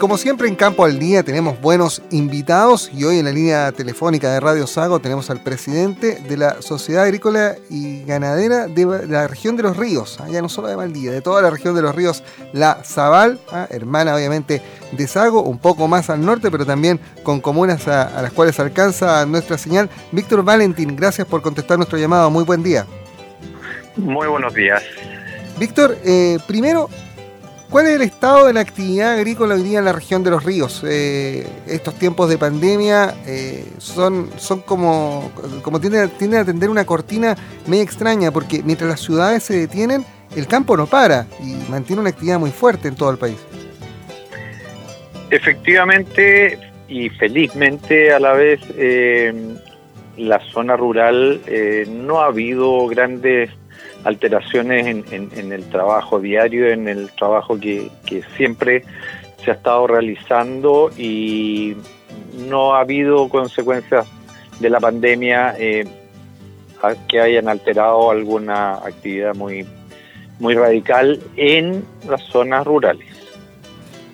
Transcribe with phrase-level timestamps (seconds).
[0.00, 4.32] como siempre en Campo al Día tenemos buenos invitados y hoy en la línea telefónica
[4.32, 9.58] de Radio Sago tenemos al presidente de la Sociedad Agrícola y Ganadera de la región
[9.58, 10.26] de los ríos, ¿ah?
[10.30, 12.24] ya no solo de Valdía, de toda la región de los ríos,
[12.54, 13.66] la Zabal, ¿ah?
[13.68, 18.32] hermana obviamente de Sago, un poco más al norte, pero también con comunas a, las
[18.32, 19.90] cuales alcanza nuestra señal.
[20.12, 22.86] Víctor Valentín, gracias por contestar nuestro llamado, muy buen día.
[23.96, 24.82] Muy buenos días.
[25.58, 26.88] Víctor, eh, primero,
[27.70, 30.42] ¿Cuál es el estado de la actividad agrícola hoy día en la región de los
[30.42, 30.84] ríos?
[30.84, 34.28] Eh, estos tiempos de pandemia eh, son,
[34.66, 35.30] como,
[35.62, 37.36] como tienden, a tender una cortina
[37.68, 40.04] media extraña, porque mientras las ciudades se detienen,
[40.34, 43.38] el campo no para y mantiene una actividad muy fuerte en todo el país.
[45.30, 49.32] Efectivamente y felizmente a la vez, eh,
[50.16, 51.40] la zona rural
[51.88, 53.50] no ha habido grandes
[54.04, 57.90] alteraciones en, el trabajo diario, en el trabajo que,
[58.36, 58.84] siempre
[59.44, 61.76] se ha estado realizando y
[62.48, 64.06] no ha habido consecuencias
[64.58, 65.86] de la pandemia eh,
[67.08, 69.66] que hayan alterado alguna actividad muy,
[70.38, 73.06] muy radical en las zonas rurales.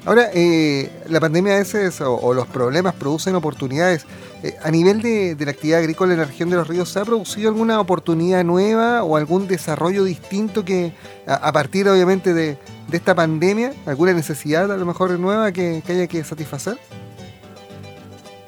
[0.04, 4.06] Ahora, eh, la pandemia a veces o, los problemas producen oportunidades.
[4.46, 7.04] Eh, a nivel de, la actividad agrícola en la región de los ríos, ¿se ha
[7.04, 10.92] producido alguna oportunidad nueva o algún desarrollo distinto que,
[11.26, 12.56] a, partir obviamente de,
[12.92, 16.76] esta pandemia, alguna necesidad a lo mejor nueva que, haya que satisfacer?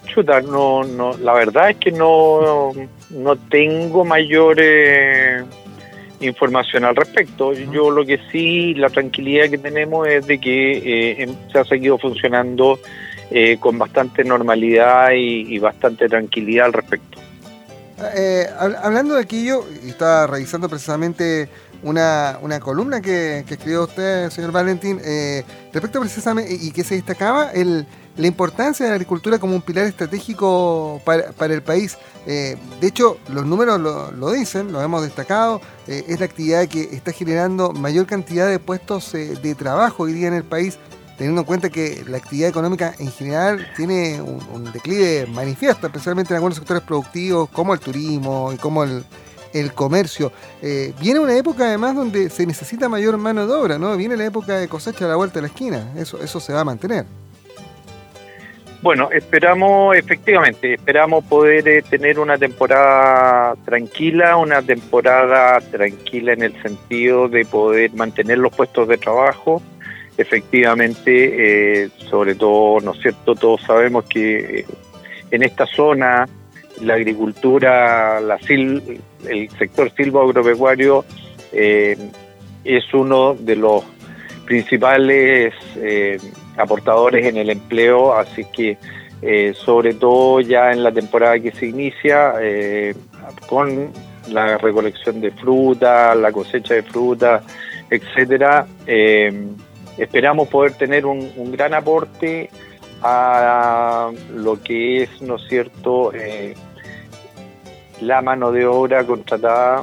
[0.06, 2.70] Chuta, no, no, la verdad es que no,
[3.10, 5.44] no tengo mayores
[6.20, 7.52] información al respecto.
[7.52, 11.64] Yo lo que sí, la tranquilidad que tenemos es de que eh, em, se ha
[11.64, 12.78] seguido funcionando
[13.30, 17.18] eh, con bastante normalidad y, bastante tranquilidad al respecto.
[18.14, 21.48] Eh, hablando de aquello, estaba revisando precisamente
[21.82, 25.00] una, columna que, escribió usted, señor Valentín,
[25.72, 27.86] respecto precisamente, y que se destacaba el,
[28.18, 31.96] la importancia de la agricultura como un pilar estratégico para, el país.
[32.26, 36.82] Eh, de hecho, los números lo, dicen, lo hemos destacado, eh, es la actividad que
[36.92, 40.78] está generando mayor cantidad de puestos eh, de trabajo hoy día en el país,
[41.18, 46.36] teniendo en cuenta que la actividad económica en general tiene un, declive manifiesto, especialmente en
[46.36, 49.04] algunos sectores productivos como el turismo y como el,
[49.74, 50.32] comercio.
[51.00, 53.96] viene una época además donde se necesita mayor mano de obra, ¿no?
[53.96, 56.60] Viene la época de cosecha a la vuelta de la esquina, eso, eso se va
[56.60, 57.04] a mantener.
[58.80, 66.62] Bueno, esperamos, efectivamente, esperamos poder eh, tener una temporada tranquila, una temporada tranquila en el
[66.62, 69.60] sentido de poder mantener los puestos de trabajo.
[70.18, 73.34] Efectivamente, eh, sobre todo, ¿no es cierto?
[73.34, 74.66] Todos sabemos que eh,
[75.30, 76.28] en esta zona
[76.82, 81.04] la agricultura, la el sector silvo-agropecuario
[81.52, 83.82] es uno de los
[84.44, 85.54] principales
[86.56, 88.76] aportadores en el empleo, así que
[89.20, 92.94] eh, sobre todo ya en la temporada que se inicia eh,
[93.48, 93.90] con
[94.30, 97.42] la recolección de fruta, la cosecha de fruta,
[97.90, 99.32] etcétera, eh,
[99.98, 102.50] esperamos poder tener un, gran aporte
[103.02, 106.12] a lo que es, ¿no es cierto?,
[108.00, 109.82] la mano de obra contratada,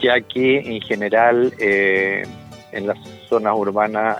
[0.00, 2.98] ya que en general en las
[3.28, 4.18] zonas urbanas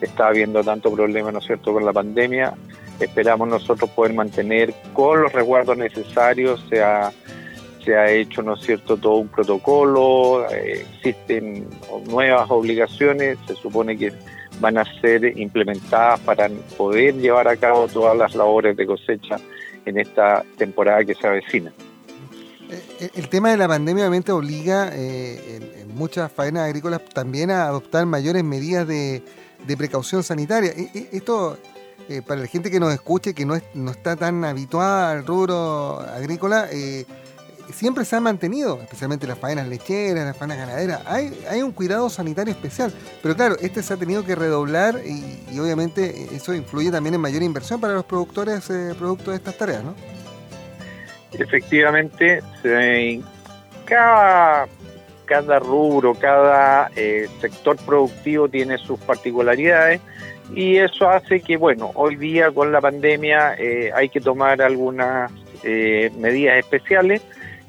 [0.00, 2.54] está habiendo tanto problema, ¿no es cierto?, con la pandemia.
[3.00, 7.12] Esperamos nosotros poder mantener con los resguardos necesarios, se ha,
[7.84, 11.66] se ha hecho, ¿no es cierto?, todo un protocolo, eh, existen
[12.06, 14.12] nuevas obligaciones, se supone que
[14.60, 19.36] van a ser implementadas para poder llevar a cabo todas las labores de cosecha
[19.84, 21.72] en esta temporada que se avecina.
[22.70, 27.66] Eh, el tema de la pandemia obviamente obliga eh, en, muchas faenas agrícolas también a
[27.66, 29.22] adoptar mayores medidas de,
[29.64, 30.72] de precaución sanitaria.
[31.12, 31.56] Esto,
[32.08, 36.00] eh, para la gente que nos escuche, que no, no está tan habituada al rubro
[36.00, 37.06] agrícola, eh,
[37.72, 42.10] siempre se ha mantenido, especialmente las faenas lecheras, las faenas ganaderas, hay, hay un cuidado
[42.10, 42.92] sanitario especial.
[43.22, 47.42] Pero claro, este se ha tenido que redoblar y, obviamente eso influye también en mayor
[47.42, 49.94] inversión para los productores eh, producto de estas tareas, ¿no?
[51.32, 52.42] Efectivamente,
[53.84, 54.68] cada
[55.24, 60.00] cada rubro, cada eh, sector productivo tiene sus particularidades
[60.54, 65.32] y eso hace que, bueno, hoy día con la pandemia eh, hay que tomar algunas
[65.62, 67.22] eh, medidas especiales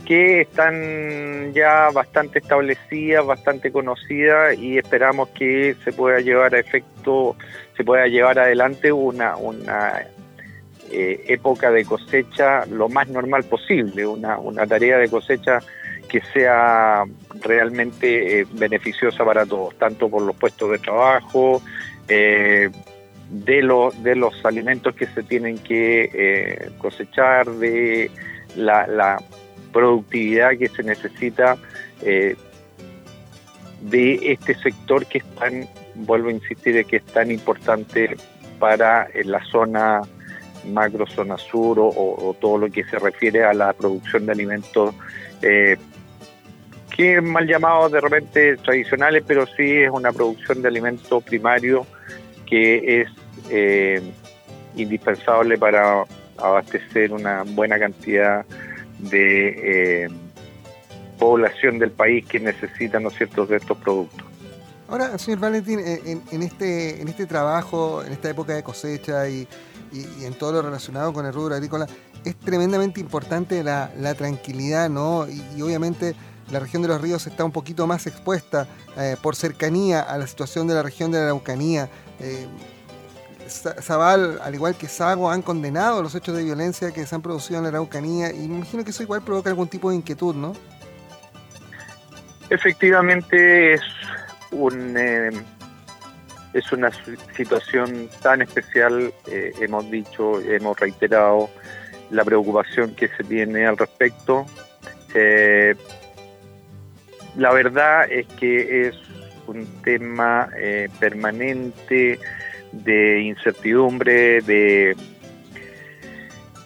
[0.05, 7.35] que están ya bastante establecidas, bastante conocidas y esperamos que se pueda llevar a efecto,
[7.75, 10.05] se pueda llevar adelante una, una
[10.91, 15.59] época de cosecha lo más normal posible, una, una tarea de cosecha
[16.07, 17.03] que sea
[17.41, 21.61] realmente eh, beneficiosa para todos, tanto por los puestos de trabajo,
[22.07, 22.69] eh,
[23.29, 28.11] de, de los alimentos que se tienen que eh, cosechar, de
[28.55, 29.17] la,
[29.75, 31.57] productividad que se necesita
[32.01, 32.37] eh,
[33.81, 38.15] de este sector que es tan, vuelvo a insistir, que es tan importante
[38.57, 40.01] para la zona
[40.71, 44.95] macro, zona sur o, todo lo que se refiere a la producción de alimentos
[45.41, 45.75] eh,
[46.89, 51.85] que es mal llamado de repente tradicionales, pero sí es una producción de alimentos primario
[52.45, 53.09] que es
[53.49, 54.01] eh,
[54.77, 56.05] indispensable para
[56.37, 58.45] abastecer una buena cantidad
[59.09, 60.09] de eh,
[61.19, 64.25] población del país que necesita ¿no ciertos de estos productos.
[64.87, 69.47] Ahora, señor Valentín, en, este, en este trabajo, en esta época de cosecha y,
[70.21, 71.87] en todo lo relacionado con el rubro agrícola,
[72.23, 75.25] es tremendamente importante la, tranquilidad, ¿no?
[75.27, 76.15] y obviamente
[76.51, 78.67] la región de los ríos está un poquito más expuesta
[78.97, 81.89] eh, por cercanía a la situación de la región de la Araucanía.
[82.19, 82.45] Eh,
[83.47, 87.57] Zabal, al igual que Sago, han condenado los hechos de violencia que se han producido
[87.57, 90.53] en la Araucanía y me imagino que eso igual provoca algún tipo de inquietud, ¿no?
[92.49, 93.81] Efectivamente es
[94.51, 95.31] un eh,
[96.53, 96.89] es una
[97.35, 101.49] situación tan especial, hemos dicho, hemos reiterado
[102.11, 104.45] la preocupación que se tiene al respecto
[107.37, 108.95] la verdad es que es
[109.47, 112.19] un tema eh, permanente
[112.71, 114.95] de incertidumbre, de,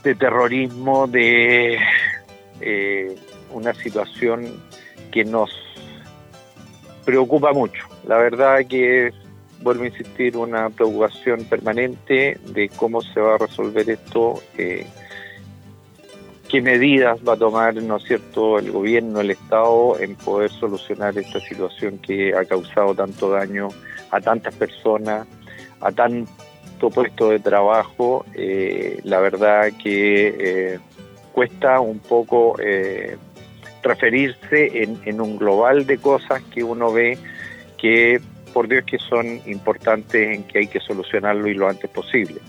[0.03, 1.77] de terrorismo, de
[2.61, 3.15] eh,
[3.51, 4.61] una situación
[5.11, 5.51] que nos
[7.05, 7.85] preocupa mucho.
[8.07, 9.11] La verdad que
[9.61, 14.41] vuelvo a insistir, una preocupación permanente de cómo se va a resolver esto.
[14.57, 14.85] Eh,
[16.49, 21.15] qué medidas va a tomar, ¿no es cierto?, el gobierno, el Estado en poder solucionar
[21.17, 23.69] esta situación que ha causado tanto daño
[24.09, 25.27] a tantas personas,
[25.79, 28.25] a tanto puesto de trabajo.
[28.33, 30.79] Eh, la verdad que eh,
[31.31, 33.15] cuesta un poco eh,
[33.83, 37.17] referirse en, en un global de cosas que uno ve
[37.77, 38.19] que
[38.53, 42.41] por Dios que son importantes en que hay que solucionarlo y lo antes posible.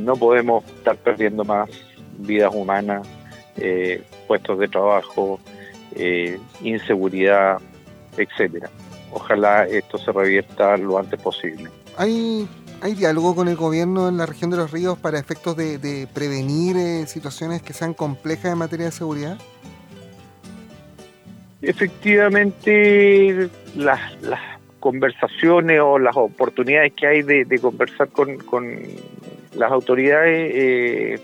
[0.00, 1.70] no podemos estar perdiendo más
[2.18, 3.06] vidas humanas
[3.56, 5.40] eh, puestos de trabajo,
[5.94, 7.58] eh, inseguridad,
[8.16, 8.70] etcétera.
[9.12, 11.68] Ojalá esto se revierta lo antes posible.
[11.96, 12.48] ¿Hay,
[12.80, 16.76] ¿Hay diálogo con el gobierno en la región de los ríos para efectos de, prevenir
[16.76, 19.38] eh, situaciones que sean complejas en materia de seguridad?
[21.62, 24.00] Efectivamente, las,
[24.78, 28.78] conversaciones o las oportunidades que hay de, conversar con, con,
[29.56, 31.20] las autoridades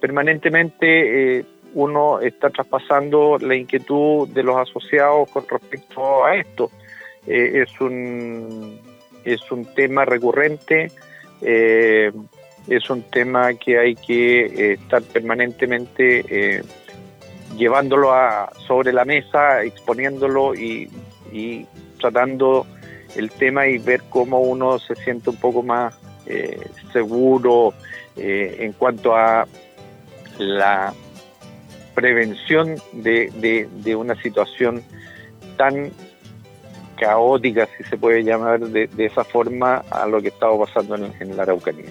[0.00, 1.44] permanentemente eh,
[1.74, 6.70] uno está traspasando la inquietud de los asociados con respecto a esto.
[7.26, 8.80] Eh, es un
[9.24, 10.90] es un tema recurrente,
[11.42, 12.12] eh,
[12.68, 16.62] es un tema que hay que estar permanentemente
[17.56, 20.88] llevándolo a, sobre la mesa, exponiéndolo y,
[21.32, 21.66] y,
[21.98, 22.66] tratando
[23.16, 25.98] el tema y ver cómo uno se siente un poco más
[26.92, 27.74] seguro
[28.16, 29.46] en cuanto a
[30.38, 30.92] la
[31.94, 34.82] prevención de, de, una situación
[35.56, 35.90] tan
[36.98, 41.42] caótica, si se puede llamar de, esa forma, a lo que estaba pasando en, la
[41.42, 41.90] Araucanía.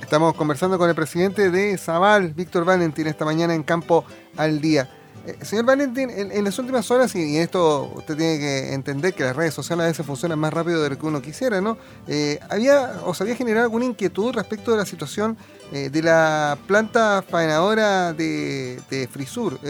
[0.00, 4.04] Estamos conversando con el presidente de Zaval, Víctor Valentín, esta mañana en Campo
[4.36, 4.88] al Día.
[5.24, 9.36] Eh, señor Valentín, en, las últimas horas, y, esto usted tiene que entender que las
[9.36, 11.78] redes sociales a veces funcionan más rápido de lo que uno quisiera, ¿no?
[12.08, 15.36] Eh, ¿Había o se había generado alguna inquietud respecto de la situación
[15.72, 19.60] eh, de la planta faenadora de, Frisur?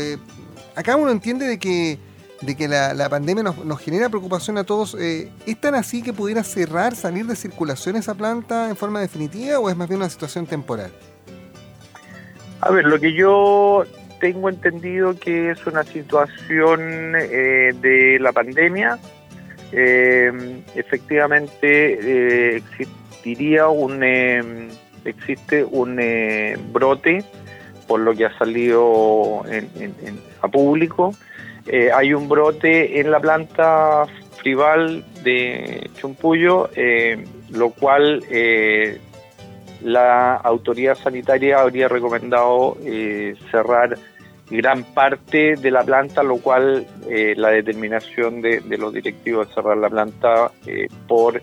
[0.75, 1.99] acá uno entiende de que,
[2.41, 4.95] de que la, pandemia nos, genera preocupación a todos.
[4.95, 9.69] ¿Es tan así que pudiera cerrar, salir de circulación esa planta en forma definitiva o
[9.69, 10.91] es más bien una situación temporal?
[12.63, 13.85] A ver, lo que yo
[14.23, 18.97] tengo entendido que es una situación eh, de la pandemia.
[19.73, 24.71] Eh, efectivamente eh, existiría un
[25.05, 26.01] existe un
[26.73, 27.25] brote
[27.89, 29.43] por lo que ha salido
[30.41, 31.13] a público.
[31.93, 34.05] hay un brote en la planta
[34.41, 36.71] frival de Chumpuyo,
[37.51, 38.23] lo cual
[39.81, 42.77] la autoridad sanitaria habría recomendado
[43.51, 43.99] cerrar
[44.53, 49.79] gran parte de la planta, lo cual eh, la determinación de, los directivos de cerrar
[49.79, 51.41] la planta eh, por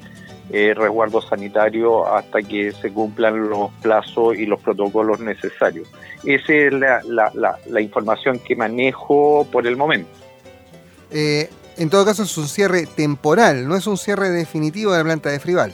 [0.52, 5.88] eh, resguardo sanitario hasta que se cumplan los plazos y los protocolos necesarios.
[6.24, 10.10] Esa es la, información que manejo por el momento.
[11.12, 15.30] en todo caso es un cierre temporal, no es un cierre definitivo de la planta
[15.30, 15.74] de Frival.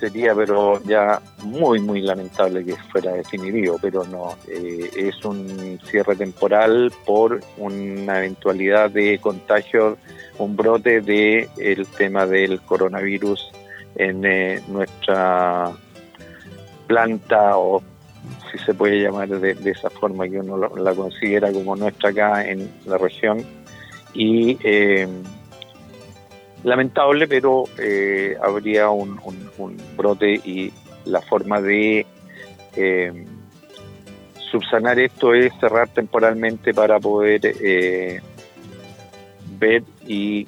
[0.00, 6.16] Sería pero ya muy muy lamentable que fuera definitivo pero no eh, es un cierre
[6.16, 9.98] temporal por una eventualidad de contagio
[10.38, 13.52] un brote de el tema del coronavirus
[13.96, 15.70] en eh, nuestra
[16.86, 17.82] planta o
[18.50, 22.70] si se puede llamar de, esa forma que uno la considera como nuestra acá en
[22.86, 23.44] la región
[24.14, 25.06] y eh,
[26.64, 29.18] lamentable, pero eh, habría un,
[29.96, 30.72] brote y
[31.04, 32.06] la forma de
[32.76, 33.26] eh,
[34.50, 38.20] subsanar esto es cerrar temporalmente para poder eh,
[39.58, 40.46] ver y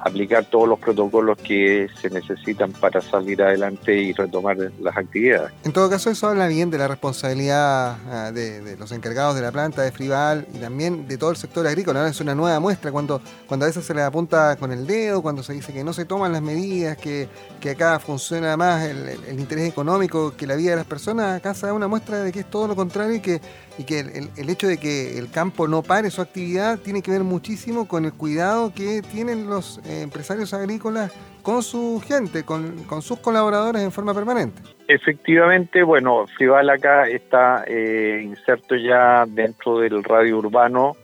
[0.00, 5.52] aplicar todos los protocolos que se necesitan para salir adelante y retomar las actividades.
[5.64, 9.52] En todo caso, eso habla bien de la responsabilidad ah, de, los encargados de la
[9.52, 12.06] planta de Frival y también de todo el sector agrícola.
[12.08, 15.42] Es una nueva muestra cuando, cuando a veces se le apunta con el dedo, cuando
[15.42, 17.28] se dice que no se toman las medidas, que,
[17.68, 21.36] acá funciona más el, el, interés económico que la vida de las personas.
[21.36, 23.40] Acá se da una muestra de que es todo lo contrario y que
[23.78, 24.00] y que
[24.36, 28.04] el, hecho de que el campo no pare su actividad tiene que ver muchísimo con
[28.04, 33.92] el cuidado que tienen los eh, empresarios agrícolas con su gente, con, sus colaboradores en
[33.92, 34.60] forma permanente.
[34.86, 40.96] Efectivamente, bueno, Fival acá está eh, inserto ya dentro del radio urbano,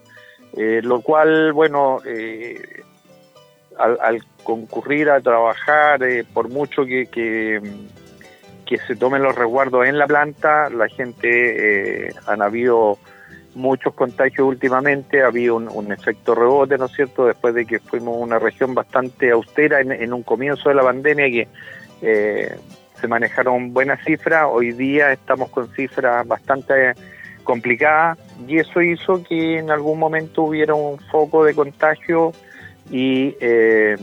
[0.56, 1.98] eh, lo cual, bueno,
[3.78, 6.00] al, al, concurrir a trabajar,
[6.32, 7.08] por mucho que,
[8.64, 10.70] que se tomen los resguardos en la planta.
[10.70, 12.98] La gente, eh, han habido
[13.54, 18.16] muchos contagios últimamente, ha habido un, efecto rebote, ¿no es cierto?, después de que fuimos
[18.18, 21.49] una región bastante austera en, un comienzo de la pandemia que
[22.02, 22.56] eh,
[23.00, 26.94] se manejaron buenas cifras, hoy día estamos con cifras bastante
[27.44, 28.18] complicadas
[28.49, 32.32] y eso hizo que en algún momento hubiera un foco de contagio
[32.90, 33.96] y eh,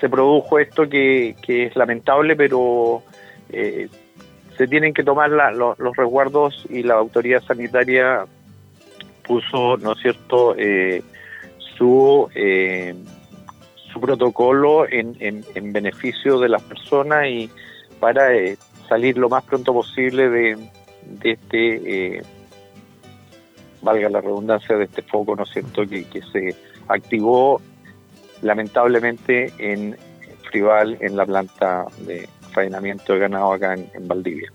[0.00, 3.02] se produjo esto que, es lamentable, pero
[3.50, 3.88] eh,
[4.56, 8.26] se tienen que tomar los, resguardos y la autoridad sanitaria
[9.28, 11.02] puso, ¿no es cierto?, eh,
[11.76, 12.94] su, eh,
[13.92, 17.48] su protocolo en, en, beneficio de las personas y
[18.00, 18.30] para
[18.88, 20.56] salir lo más pronto posible de,
[21.02, 22.22] de este,
[23.82, 26.56] valga la redundancia, de este foco, ¿no es cierto?, que, que se
[26.88, 27.60] activó
[28.42, 29.96] lamentablemente en
[30.50, 32.26] Frival, en la planta de,
[32.58, 34.50] faenamiento de ganado acá en, Valdivia.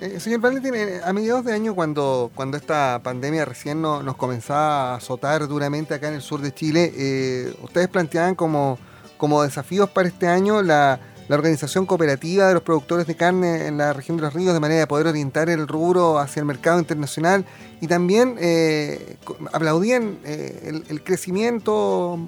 [0.00, 4.92] Eh, señor Valentín, eh, a mediados de año, cuando, cuando esta pandemia recién nos comenzaba
[4.92, 8.78] a azotar duramente acá en el sur de Chile, eh, ustedes planteaban como,
[9.18, 13.76] como desafíos para este año la, la organización cooperativa de los productores de carne en
[13.76, 16.78] la región de los ríos de manera de poder orientar el rubro hacia el mercado
[16.78, 17.44] internacional
[17.82, 18.38] y también
[19.52, 22.18] aplaudían el, crecimiento,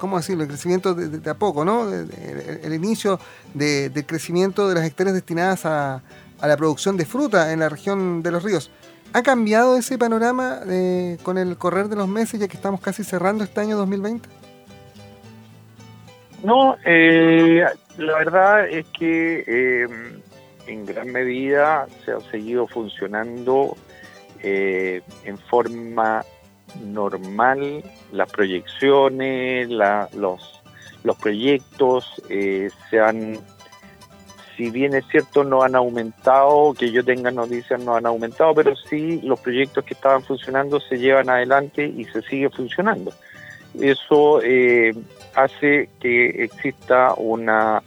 [0.00, 0.44] ¿cómo decirlo?
[0.44, 1.92] El crecimiento de, a poco, ¿no?
[1.92, 3.20] El, inicio
[3.52, 6.02] del crecimiento de las hectáreas destinadas a,
[6.46, 8.70] la producción de fruta en la región de los ríos.
[9.12, 10.60] ¿Ha cambiado ese panorama
[11.22, 14.28] con el correr de los meses ya que estamos casi cerrando este año 2020?
[16.42, 17.64] No, eh,
[17.96, 19.88] la verdad es que eh,
[20.66, 23.76] en gran medida se ha seguido funcionando
[24.40, 26.24] eh, en forma
[26.84, 30.62] normal las proyecciones, los,
[31.02, 33.38] los proyectos se han,
[34.58, 38.74] si bien es cierto no han aumentado, que yo tenga noticias no han aumentado, pero
[38.74, 43.12] sí los proyectos que estaban funcionando se llevan adelante y se sigue funcionando.
[43.80, 44.40] Eso
[45.36, 47.82] hace que exista una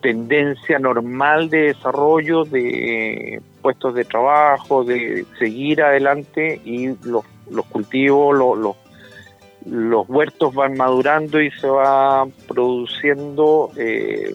[0.00, 8.36] tendencia normal de desarrollo de puestos de trabajo, de seguir adelante y los, los cultivos,
[8.36, 8.76] los,
[9.66, 14.34] los, huertos van madurando y se va produciendo eh,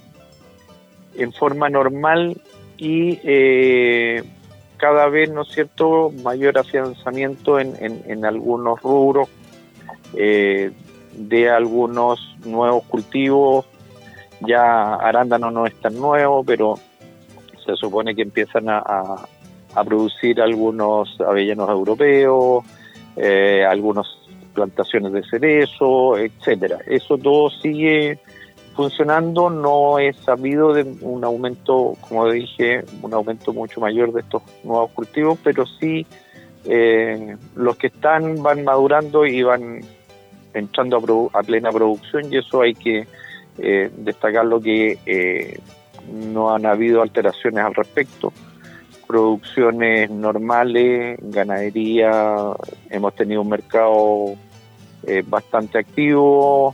[1.19, 2.41] en forma normal
[2.77, 4.23] y eh,
[4.77, 9.27] cada vez, ¿no es cierto?, mayor afianzamiento en, en, algunos rubros
[10.15, 10.71] eh,
[11.13, 13.65] de algunos nuevos cultivos.
[14.39, 16.75] Ya arándano no es tan nuevo, pero
[17.65, 18.79] se supone que empiezan a,
[19.75, 22.63] a, producir algunos avellanos europeos,
[23.17, 24.07] eh, algunas
[24.53, 26.77] plantaciones de cerezo, etcétera.
[26.88, 28.19] Eso todo sigue
[28.79, 34.41] funcionando, no es sabido de un aumento, como dije, un aumento mucho mayor de estos
[34.63, 36.07] nuevos cultivos, pero sí
[36.63, 39.81] eh, los que están van madurando y van
[40.53, 43.05] entrando a, plena producción y eso hay que
[43.57, 45.59] eh, destacar lo que eh,
[46.13, 48.31] no han habido alteraciones al respecto.
[49.05, 52.53] Producciones normales, ganadería,
[52.89, 54.36] hemos tenido un mercado
[55.05, 56.74] eh, bastante activo,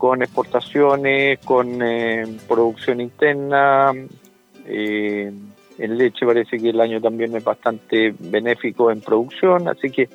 [0.00, 3.92] con exportaciones, con eh, producción interna.
[4.66, 5.30] Eh,
[5.78, 10.08] en leche parece que el año también es bastante benéfico en producción, así que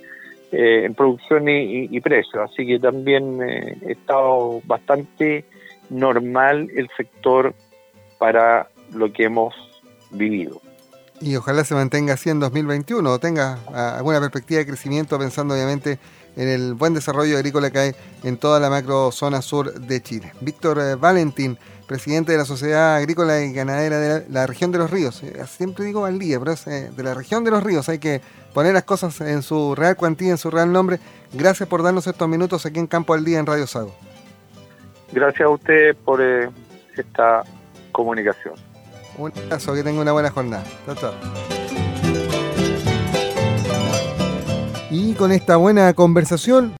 [0.51, 5.44] en producción y, y, precio, así que también ha estado bastante
[5.89, 7.54] normal el sector
[8.18, 9.54] para lo que hemos
[10.12, 10.62] vivido.
[11.25, 15.55] Y ojalá se mantenga así en 2021 o tenga ah, alguna perspectiva de crecimiento pensando
[15.55, 15.98] obviamente
[16.36, 17.91] en el buen desarrollo agrícola que hay
[18.24, 20.32] en toda la macro zona sur de Chile.
[20.41, 24.91] Víctor eh, Valentín, presidente de la Sociedad Agrícola y Ganadera de la, región de los
[24.91, 25.24] ríos.
[25.24, 27.89] Eh, siempre digo Valdía, pero es eh, de la región de los ríos.
[27.89, 28.22] Hay que
[28.53, 31.00] poner las cosas en su real cuantía, en su real nombre.
[31.34, 33.96] Gracias por darnos estos minutos aquí en Campo al Día en Radio Sago.
[35.12, 37.41] Gracias a usted por esta
[37.91, 38.75] comunicación.
[39.17, 40.63] Un abrazo, que tenga una buena jornada.
[41.00, 41.13] Chao.
[44.91, 46.74] Y con esta buena conversación